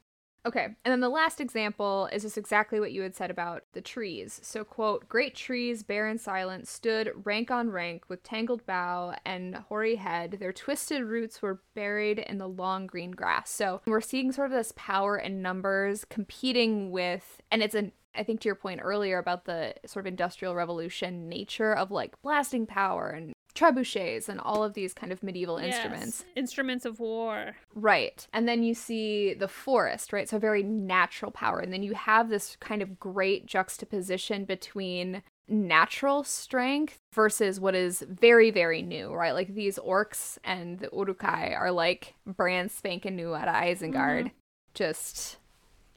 [0.46, 3.82] Okay, and then the last example is just exactly what you had said about the
[3.82, 4.40] trees.
[4.42, 9.54] So, quote, great trees, bare and silent, stood rank on rank with tangled bough and
[9.54, 10.38] hoary head.
[10.40, 13.50] Their twisted roots were buried in the long green grass.
[13.50, 18.24] So, we're seeing sort of this power in numbers competing with, and it's an I
[18.24, 22.66] think to your point earlier about the sort of industrial revolution nature of like blasting
[22.66, 25.74] power and trebuchets and all of these kind of medieval yes.
[25.74, 26.24] instruments.
[26.36, 27.56] Instruments of war.
[27.74, 28.26] Right.
[28.32, 30.28] And then you see the forest, right?
[30.28, 31.60] So very natural power.
[31.60, 38.04] And then you have this kind of great juxtaposition between natural strength versus what is
[38.08, 39.32] very, very new, right?
[39.32, 44.26] Like these orcs and the Uruk-hai are like brand spanking new out of Isengard.
[44.26, 44.28] Mm-hmm.
[44.74, 45.38] Just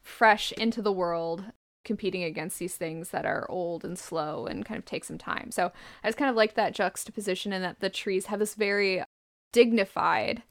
[0.01, 1.45] fresh into the world
[1.83, 5.51] competing against these things that are old and slow and kind of take some time.
[5.51, 5.71] So
[6.03, 9.03] I just kind of like that juxtaposition and that the trees have this very
[9.51, 10.43] dignified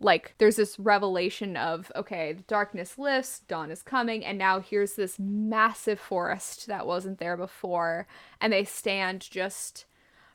[0.00, 4.94] like there's this revelation of okay the darkness lifts dawn is coming and now here's
[4.94, 8.06] this massive forest that wasn't there before
[8.40, 9.86] and they stand just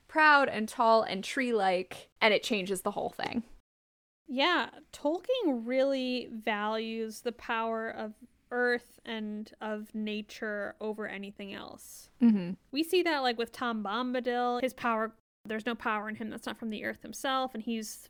[0.08, 3.44] proud and tall and tree like and it changes the whole thing
[4.28, 8.14] yeah tolkien really values the power of
[8.54, 12.10] earth and of nature over anything else.
[12.22, 12.52] Mm-hmm.
[12.72, 15.12] We see that like with Tom Bombadil, his power,
[15.44, 18.10] there's no power in him that's not from the earth himself, and he's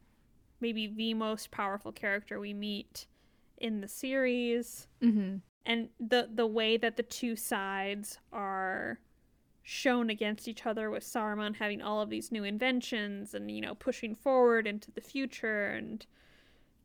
[0.60, 3.08] maybe the most powerful character we meet
[3.58, 4.88] in the series.
[5.02, 5.38] Mm-hmm.
[5.66, 9.00] And the the way that the two sides are
[9.64, 13.74] shown against each other with Saruman having all of these new inventions and you know
[13.74, 16.06] pushing forward into the future and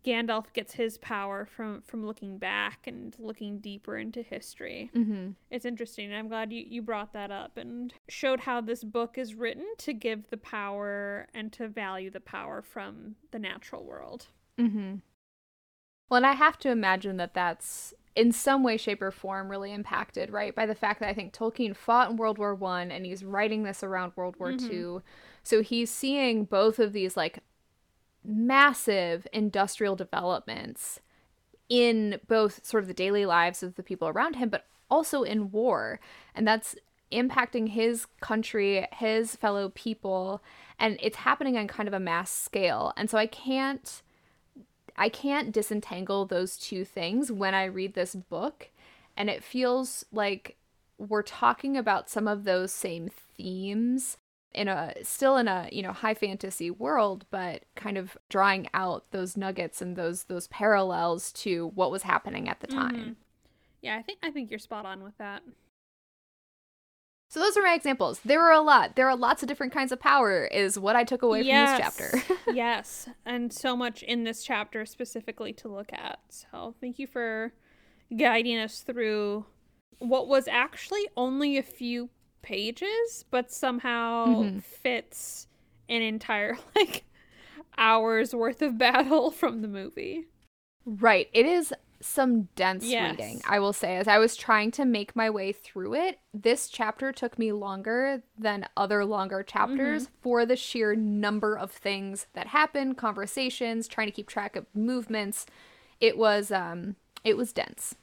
[0.08, 4.90] Gandalf gets his power from from looking back and looking deeper into history.
[4.96, 5.32] Mm-hmm.
[5.50, 6.14] It's interesting.
[6.14, 9.92] I'm glad you, you brought that up and showed how this book is written to
[9.92, 14.28] give the power and to value the power from the natural world.
[14.58, 14.96] Mm-hmm.
[16.08, 19.72] Well, and I have to imagine that that's in some way, shape, or form really
[19.72, 23.04] impacted, right, by the fact that I think Tolkien fought in World War One and
[23.04, 24.68] he's writing this around World War Mhm.
[24.68, 25.02] Two,
[25.42, 27.40] so he's seeing both of these like
[28.24, 31.00] massive industrial developments
[31.68, 35.50] in both sort of the daily lives of the people around him, but also in
[35.50, 36.00] war,
[36.34, 36.74] and that's
[37.12, 40.42] impacting his country, his fellow people,
[40.78, 44.02] and it's happening on kind of a mass scale, and so I can't.
[45.00, 48.70] I can't disentangle those two things when I read this book.
[49.16, 50.56] And it feels like
[50.98, 54.16] we're talking about some of those same themes
[54.58, 59.10] in a still in a, you know, high fantasy world, but kind of drawing out
[59.12, 62.96] those nuggets and those those parallels to what was happening at the time.
[62.96, 63.16] Mhm.
[63.80, 65.42] Yeah, I think I think you're spot on with that.
[67.30, 68.20] So those are my examples.
[68.24, 68.96] There were a lot.
[68.96, 71.68] There are lots of different kinds of power is what I took away yes.
[71.68, 72.42] from this chapter.
[72.54, 76.18] yes, and so much in this chapter specifically to look at.
[76.30, 77.52] So thank you for
[78.16, 79.44] guiding us through
[79.98, 82.08] what was actually only a few
[82.48, 84.62] pages, but somehow Mhm.
[84.62, 85.46] fits
[85.88, 87.04] an entire like
[87.76, 90.26] hours worth of battle from the movie.
[90.86, 91.28] Right.
[91.34, 93.10] It is some dense Yes.
[93.10, 93.96] reading, I will say.
[93.96, 98.22] As I was trying to make my way through it, this chapter took me longer
[98.38, 104.12] than other longer chapters for the sheer number of things that happened, conversations, trying to
[104.12, 105.44] keep track of movements.
[106.00, 107.96] It was um it was dense.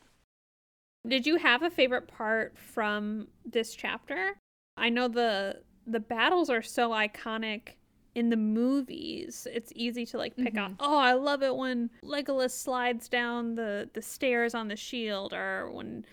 [1.07, 4.37] Did you have a favorite part from this chapter?
[4.77, 7.73] I know the the battles are so iconic
[8.15, 9.47] in the movies.
[9.51, 10.65] It's easy to like pick mm-hmm.
[10.65, 10.77] on.
[10.79, 15.69] Oh, I love it when Legolas slides down the the stairs on the shield or
[15.71, 16.05] when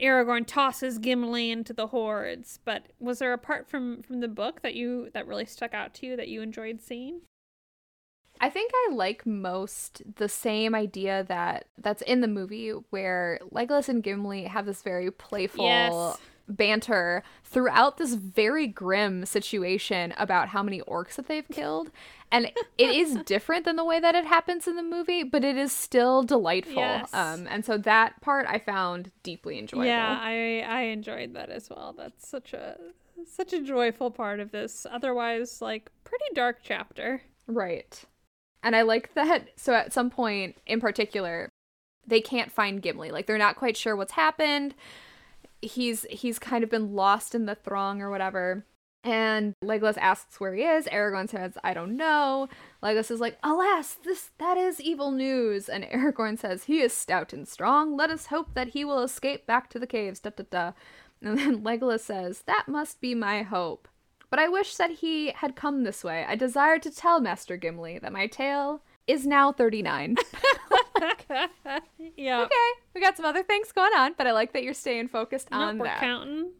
[0.00, 2.60] Aragorn tosses Gimli into the hordes.
[2.64, 5.94] But was there a part from from the book that you that really stuck out
[5.94, 7.20] to you that you enjoyed seeing?
[8.40, 13.88] I think I like most the same idea that that's in the movie where Legolas
[13.88, 16.18] and Gimli have this very playful Yes.
[16.48, 21.90] banter throughout this very grim situation about how many orcs that they've killed.
[22.30, 22.46] And
[22.78, 25.72] it is different than the way that it happens in the movie, but it is
[25.72, 26.74] still delightful.
[26.74, 27.12] Yes.
[27.12, 29.86] Um and so that part I found deeply enjoyable.
[29.86, 31.94] Yeah, I I enjoyed that as well.
[31.96, 32.76] That's such a
[33.26, 37.20] such a joyful part of this otherwise like pretty dark chapter.
[37.46, 38.04] Right.
[38.62, 39.48] And I like that.
[39.56, 41.48] So at some point in particular,
[42.06, 43.10] they can't find Gimli.
[43.10, 44.74] Like they're not quite sure what's happened.
[45.60, 48.64] He's he's kind of been lost in the throng or whatever.
[49.04, 50.86] And Legolas asks where he is.
[50.86, 52.48] Aragorn says, "I don't know."
[52.82, 57.32] Legolas is like, "Alas, this that is evil news." And Aragorn says, "He is stout
[57.32, 57.96] and strong.
[57.96, 60.72] Let us hope that he will escape back to the caves." Da da da.
[61.22, 63.88] And then Legolas says, "That must be my hope."
[64.30, 66.24] But I wish that he had come this way.
[66.28, 70.16] I desire to tell Master Gimli that my tale is now 39.
[72.16, 72.42] yeah.
[72.42, 72.54] okay,
[72.94, 75.60] we got some other things going on, but I like that you're staying focused Nope,
[75.60, 76.00] on we're that.
[76.00, 76.50] counting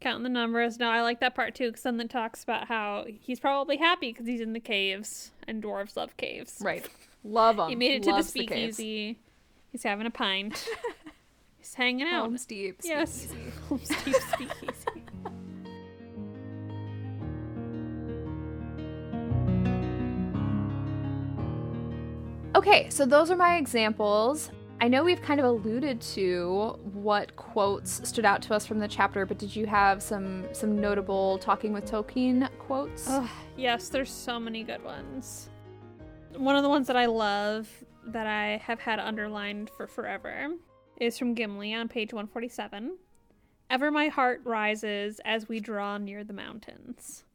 [0.00, 0.78] counting the numbers.
[0.78, 4.12] No, I like that part too because then it talks about how he's probably happy
[4.12, 6.58] because he's in the caves and dwarves love caves.
[6.60, 6.86] Right.
[7.24, 7.68] Love them.
[7.70, 9.18] He made it to the Loves speakeasy.
[9.72, 10.68] he's having a pint.
[11.58, 12.24] he's hanging out.
[12.24, 12.76] Home Steve.
[12.84, 13.12] yes.
[13.12, 13.52] speakeasy.
[13.68, 14.75] Home Steve speakeasy.
[22.56, 24.50] Okay, so those are my examples.
[24.80, 28.88] I know we've kind of alluded to what quotes stood out to us from the
[28.88, 33.10] chapter, but did you have some some notable talking with Tolkien quotes?
[33.10, 35.50] Ugh, yes, there's so many good ones.
[36.34, 37.68] One of the ones that I love
[38.06, 40.54] that I have had underlined for forever
[40.98, 42.96] is from Gimli on page 147.
[43.68, 47.25] Ever my heart rises as we draw near the mountains.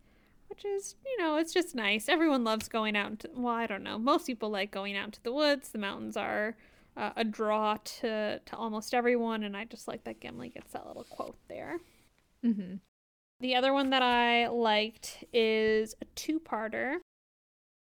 [0.51, 2.09] Which is, you know, it's just nice.
[2.09, 3.97] Everyone loves going out into, well, I don't know.
[3.97, 5.69] Most people like going out to the woods.
[5.69, 6.57] The mountains are
[6.97, 10.85] uh, a draw to, to almost everyone, and I just like that Gimli gets that
[10.85, 11.79] little quote there.
[12.45, 12.75] Mm-hmm.
[13.39, 16.97] The other one that I liked is a two parter.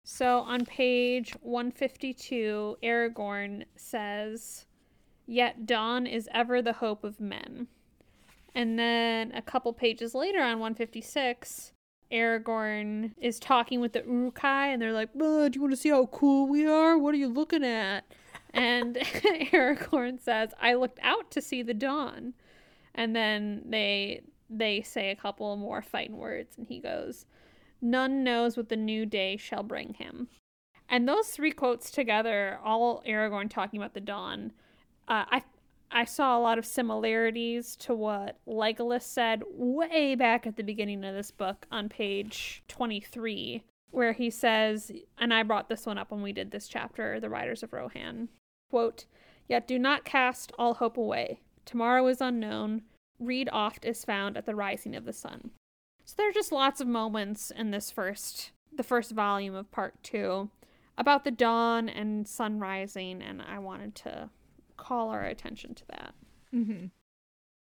[0.05, 4.67] So on page 152, Aragorn says,
[5.27, 7.67] Yet dawn is ever the hope of men.
[8.55, 11.73] And then a couple pages later on 156,
[12.13, 15.91] Aragorn is talking with the Uruk-hai, and they're like, "Uh, Do you want to see
[15.91, 16.99] how cool we are?
[16.99, 18.05] What are you looking at?
[18.53, 18.97] And
[19.53, 22.35] Aragorn says, I looked out to see the dawn.
[22.95, 27.25] And then they they say a couple more fighting words, and he goes,
[27.81, 30.29] None knows what the new day shall bring him.
[30.89, 34.53] And those three quotes together, all Aragorn talking about the dawn,
[35.07, 35.43] uh, I
[35.93, 41.05] I saw a lot of similarities to what Legolas said way back at the beginning
[41.05, 46.13] of this book on page 23, where he says, and I brought this one up
[46.13, 48.29] when we did this chapter, The Riders of Rohan,
[48.71, 49.07] quote,
[49.49, 51.41] Yet do not cast all hope away.
[51.65, 52.83] Tomorrow is unknown.
[53.19, 55.51] Rede oft is found at the rising of the sun.
[56.05, 60.01] So there are just lots of moments in this first, the first volume of part
[60.05, 60.51] two
[60.97, 64.31] about the dawn and sun rising, and I wanted to
[64.81, 66.15] call our attention to that.
[66.53, 66.87] Mm-hmm.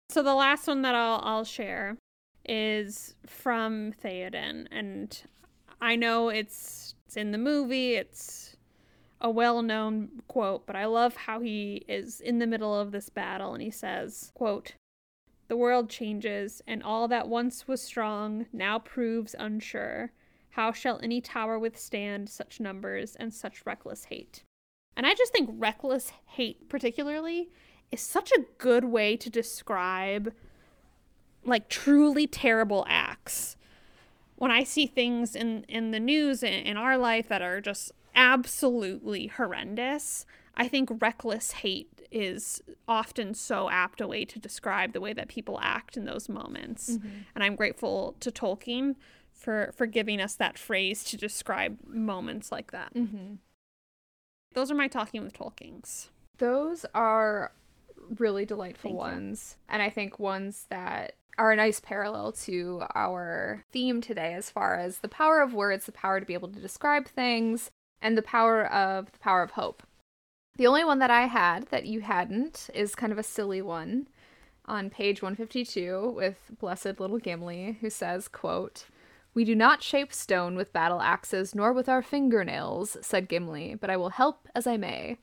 [0.09, 1.97] So the last one that I'll I'll share
[2.45, 5.23] is from Theoden, and
[5.79, 7.93] I know it's it's in the movie.
[7.95, 8.57] It's
[9.21, 13.53] a well-known quote, but I love how he is in the middle of this battle
[13.53, 14.75] and he says, "quote
[15.47, 20.11] The world changes, and all that once was strong now proves unsure.
[20.51, 24.43] How shall any tower withstand such numbers and such reckless hate?"
[24.95, 27.49] And I just think reckless hate, particularly,
[27.91, 30.33] is such a good way to describe
[31.45, 33.57] like truly terrible acts.
[34.35, 37.91] When I see things in, in the news in, in our life that are just
[38.15, 40.25] absolutely horrendous,
[40.55, 45.27] I think reckless hate is often so apt a way to describe the way that
[45.27, 46.91] people act in those moments.
[46.91, 47.07] Mm-hmm.
[47.33, 48.95] And I'm grateful to Tolkien
[49.31, 52.93] for for giving us that phrase to describe moments like that.
[52.93, 53.35] Mm-hmm.
[54.53, 56.09] Those are my talking with Tolkien's.
[56.37, 57.51] Those are
[58.17, 58.97] really delightful Thank you.
[58.97, 59.57] ones.
[59.69, 64.75] And I think ones that are a nice parallel to our theme today as far
[64.75, 68.21] as the power of words, the power to be able to describe things, and the
[68.21, 69.83] power of the power of hope.
[70.57, 74.07] The only one that I had that you hadn't is kind of a silly one
[74.65, 78.85] on page 152 with blessed little Gimli who says, quote,
[79.33, 83.89] we do not shape stone with battle axes nor with our fingernails, said Gimli, but
[83.89, 85.17] I will help as I may.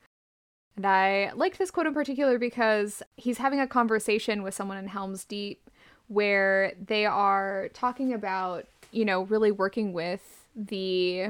[0.75, 4.87] And I like this quote in particular because he's having a conversation with someone in
[4.87, 5.69] Helm's Deep
[6.07, 11.27] where they are talking about, you know, really working with the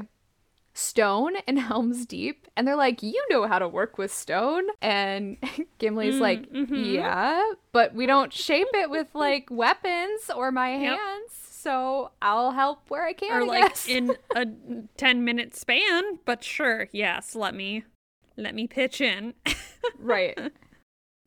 [0.74, 2.46] stone in Helm's Deep.
[2.56, 4.64] And they're like, You know how to work with stone.
[4.80, 5.36] And
[5.78, 6.94] Gimli's Mm, like, mhm.
[6.94, 10.80] Yeah, but we don't shape it with like weapons or my Yep.
[10.98, 11.41] hands.
[11.62, 13.30] So I'll help where I can.
[13.32, 13.88] or I like guess.
[13.88, 14.46] in a
[14.96, 17.84] 10 minute span but sure yes let me
[18.36, 19.34] let me pitch in
[19.98, 20.36] right.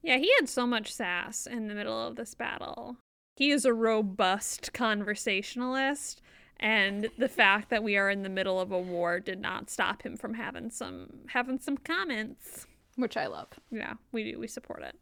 [0.03, 2.97] yeah he had so much sass in the middle of this battle
[3.38, 6.21] he is a robust conversationalist
[6.59, 10.01] and the fact that we are in the middle of a war did not stop
[10.03, 12.65] him from having some having some comments
[12.97, 13.47] Which I love.
[13.71, 14.95] yeah we do we support it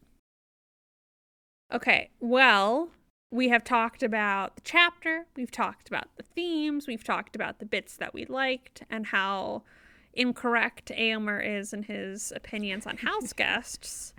[1.73, 2.89] okay well
[3.33, 7.65] we have talked about the chapter we've talked about the themes we've talked about the
[7.65, 9.63] bits that we liked and how
[10.13, 14.13] incorrect Eomer is in his opinions on house guests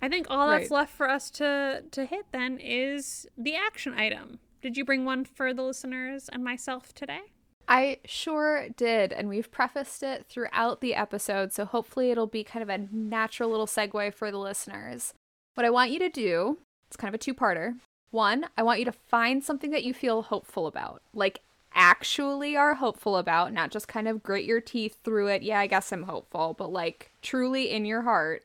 [0.00, 4.40] i think all that's left for us to to hit then is the action item
[4.60, 7.20] did you bring one for the listeners and myself today
[7.68, 12.62] I sure did, and we've prefaced it throughout the episode, so hopefully it'll be kind
[12.62, 15.14] of a natural little segue for the listeners.
[15.54, 16.58] What I want you to do,
[16.88, 17.74] it's kind of a two parter.
[18.16, 21.42] One, I want you to find something that you feel hopeful about, like
[21.74, 25.42] actually are hopeful about, not just kind of grit your teeth through it.
[25.42, 28.44] Yeah, I guess I'm hopeful, but like truly in your heart,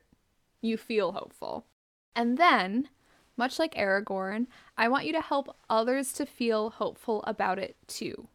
[0.60, 1.64] you feel hopeful.
[2.14, 2.90] And then,
[3.38, 4.46] much like Aragorn,
[4.76, 8.28] I want you to help others to feel hopeful about it too.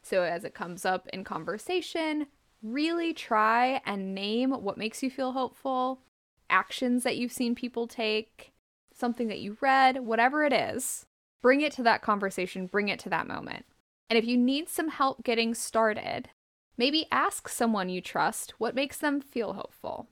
[0.00, 2.26] So, as it comes up in conversation,
[2.62, 6.00] really try and name what makes you feel hopeful,
[6.48, 8.54] actions that you've seen people take,
[9.00, 11.06] something that you read, whatever it is.
[11.42, 13.64] Bring it to that conversation, bring it to that moment.
[14.08, 16.28] And if you need some help getting started,
[16.76, 20.06] maybe ask someone you trust what makes them feel hopeful.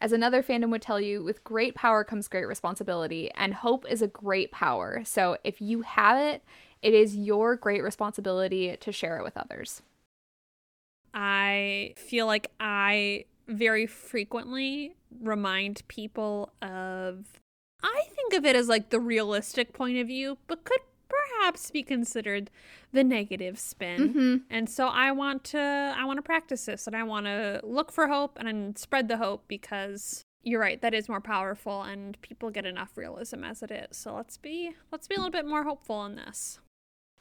[0.00, 4.02] As another fandom would tell you, with great power comes great responsibility, and hope is
[4.02, 5.02] a great power.
[5.04, 6.42] So if you have it,
[6.82, 9.82] it is your great responsibility to share it with others.
[11.14, 17.26] I feel like I very frequently remind people of
[17.82, 18.02] I
[18.32, 22.50] think of it as like the realistic point of view, but could perhaps be considered
[22.92, 24.08] the negative spin.
[24.08, 24.36] Mm-hmm.
[24.50, 25.58] And so I want to
[25.96, 29.18] I want to practice this and I want to look for hope and spread the
[29.18, 33.70] hope because you're right, that is more powerful and people get enough realism as it
[33.70, 33.96] is.
[33.96, 36.58] So let's be let's be a little bit more hopeful in this.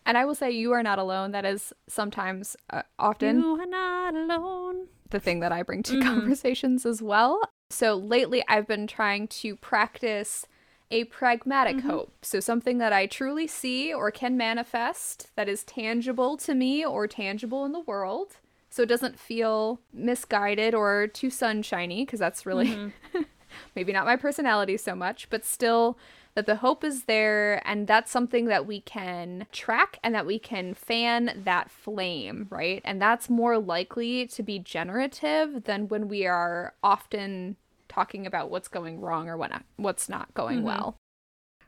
[0.03, 1.29] And I will say, you are not alone.
[1.31, 4.87] That is sometimes, uh, often, You are not alone.
[5.11, 6.01] the thing that I bring to Mhm.
[6.03, 7.39] conversations as well.
[7.69, 10.47] So lately, I've been trying to practice
[10.91, 11.81] a pragmatic Mhm.
[11.83, 12.13] hope.
[12.21, 17.07] So something that I truly see or can manifest that is tangible to me or
[17.07, 18.37] tangible in the world.
[18.73, 23.21] so it doesn't feel misguided or too sunshiny because that's really mm-hmm.
[23.75, 25.97] maybe not my personality so much, but still
[26.35, 30.39] that the hope is there and that's something that we can track and that we
[30.39, 32.81] can fan that flame, right?
[32.85, 37.57] And that's more likely to be generative than when we are often
[37.91, 40.67] talking about what's going wrong or what not, what's not going mm-hmm.
[40.67, 40.97] well.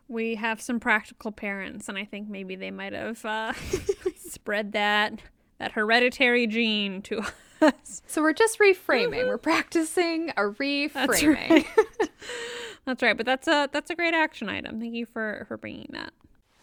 [0.08, 3.54] We have some practical parents, and I think maybe they might have uh,
[4.18, 5.20] spread that
[5.60, 7.24] that hereditary gene to
[7.62, 8.02] us.
[8.08, 9.28] So we're just reframing.
[9.28, 10.94] we're practicing a reframing.
[10.94, 12.10] That's right.
[12.86, 13.16] that's right.
[13.16, 14.80] But that's a that's a great action item.
[14.80, 16.14] Thank you for for bringing that.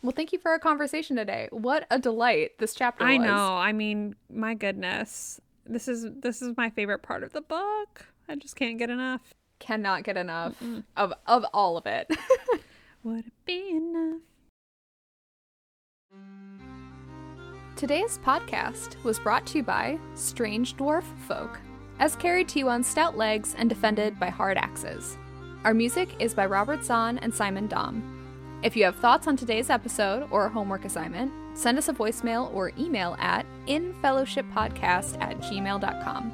[0.03, 1.49] Well, thank you for our conversation today.
[1.51, 3.27] What a delight this chapter I was.
[3.27, 3.57] know.
[3.57, 5.41] I mean, my goodness.
[5.67, 8.07] This is this is my favorite part of the book.
[8.29, 9.35] I just can't get enough.
[9.61, 10.83] Cannot get enough Mm-mm.
[10.97, 12.11] of of all of it.
[13.05, 14.21] Would it be enough?
[17.77, 21.59] Today's podcast was brought to you by Strange Dwarf Folk,
[21.99, 25.17] as carried to you on stout legs and defended by hard axes.
[25.65, 28.61] Our music is by Robert Zahn and Simon Dom.
[28.63, 32.53] If you have thoughts on today's episode or a homework assignment, send us a voicemail
[32.55, 36.33] or email at infellowshippodcast at gmail.com.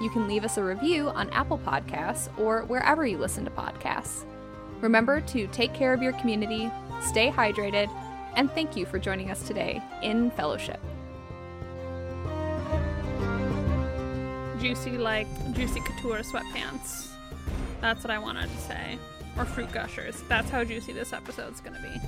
[0.00, 4.24] You can leave us a review on Apple Podcasts or wherever you listen to podcasts.
[4.80, 6.70] Remember to take care of your community,
[7.02, 7.90] stay hydrated,
[8.34, 10.80] and thank you for joining us today in fellowship.
[14.58, 17.08] Juicy like juicy couture sweatpants.
[17.80, 18.98] That's what I wanted to say.
[19.36, 20.22] Or fruit gushers.
[20.28, 22.00] That's how juicy this episode's gonna be.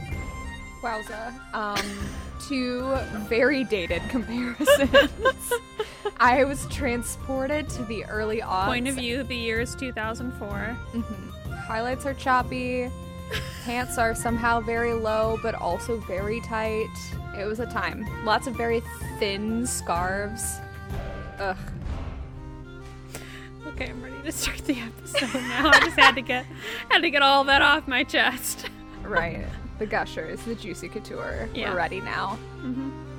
[0.82, 1.32] Wowza.
[1.54, 2.08] Um,
[2.40, 2.94] two
[3.28, 5.52] very dated comparisons.
[6.18, 8.68] I was transported to the early odds.
[8.68, 10.48] Point of view, the year is 2004.
[10.48, 11.52] Mm-hmm.
[11.52, 12.90] Highlights are choppy.
[13.64, 16.90] Pants are somehow very low, but also very tight.
[17.38, 18.06] It was a time.
[18.24, 18.82] Lots of very
[19.18, 20.58] thin scarves.
[21.38, 21.56] Ugh.
[23.68, 25.70] Okay, I'm ready to start the episode now.
[25.70, 26.44] I just had to get
[26.88, 28.68] had to get all that off my chest.
[29.02, 29.46] right.
[29.82, 31.48] The gushers, the juicy couture.
[31.52, 31.70] Yeah.
[31.70, 32.38] We're ready now.
[32.60, 33.11] Mm-hmm.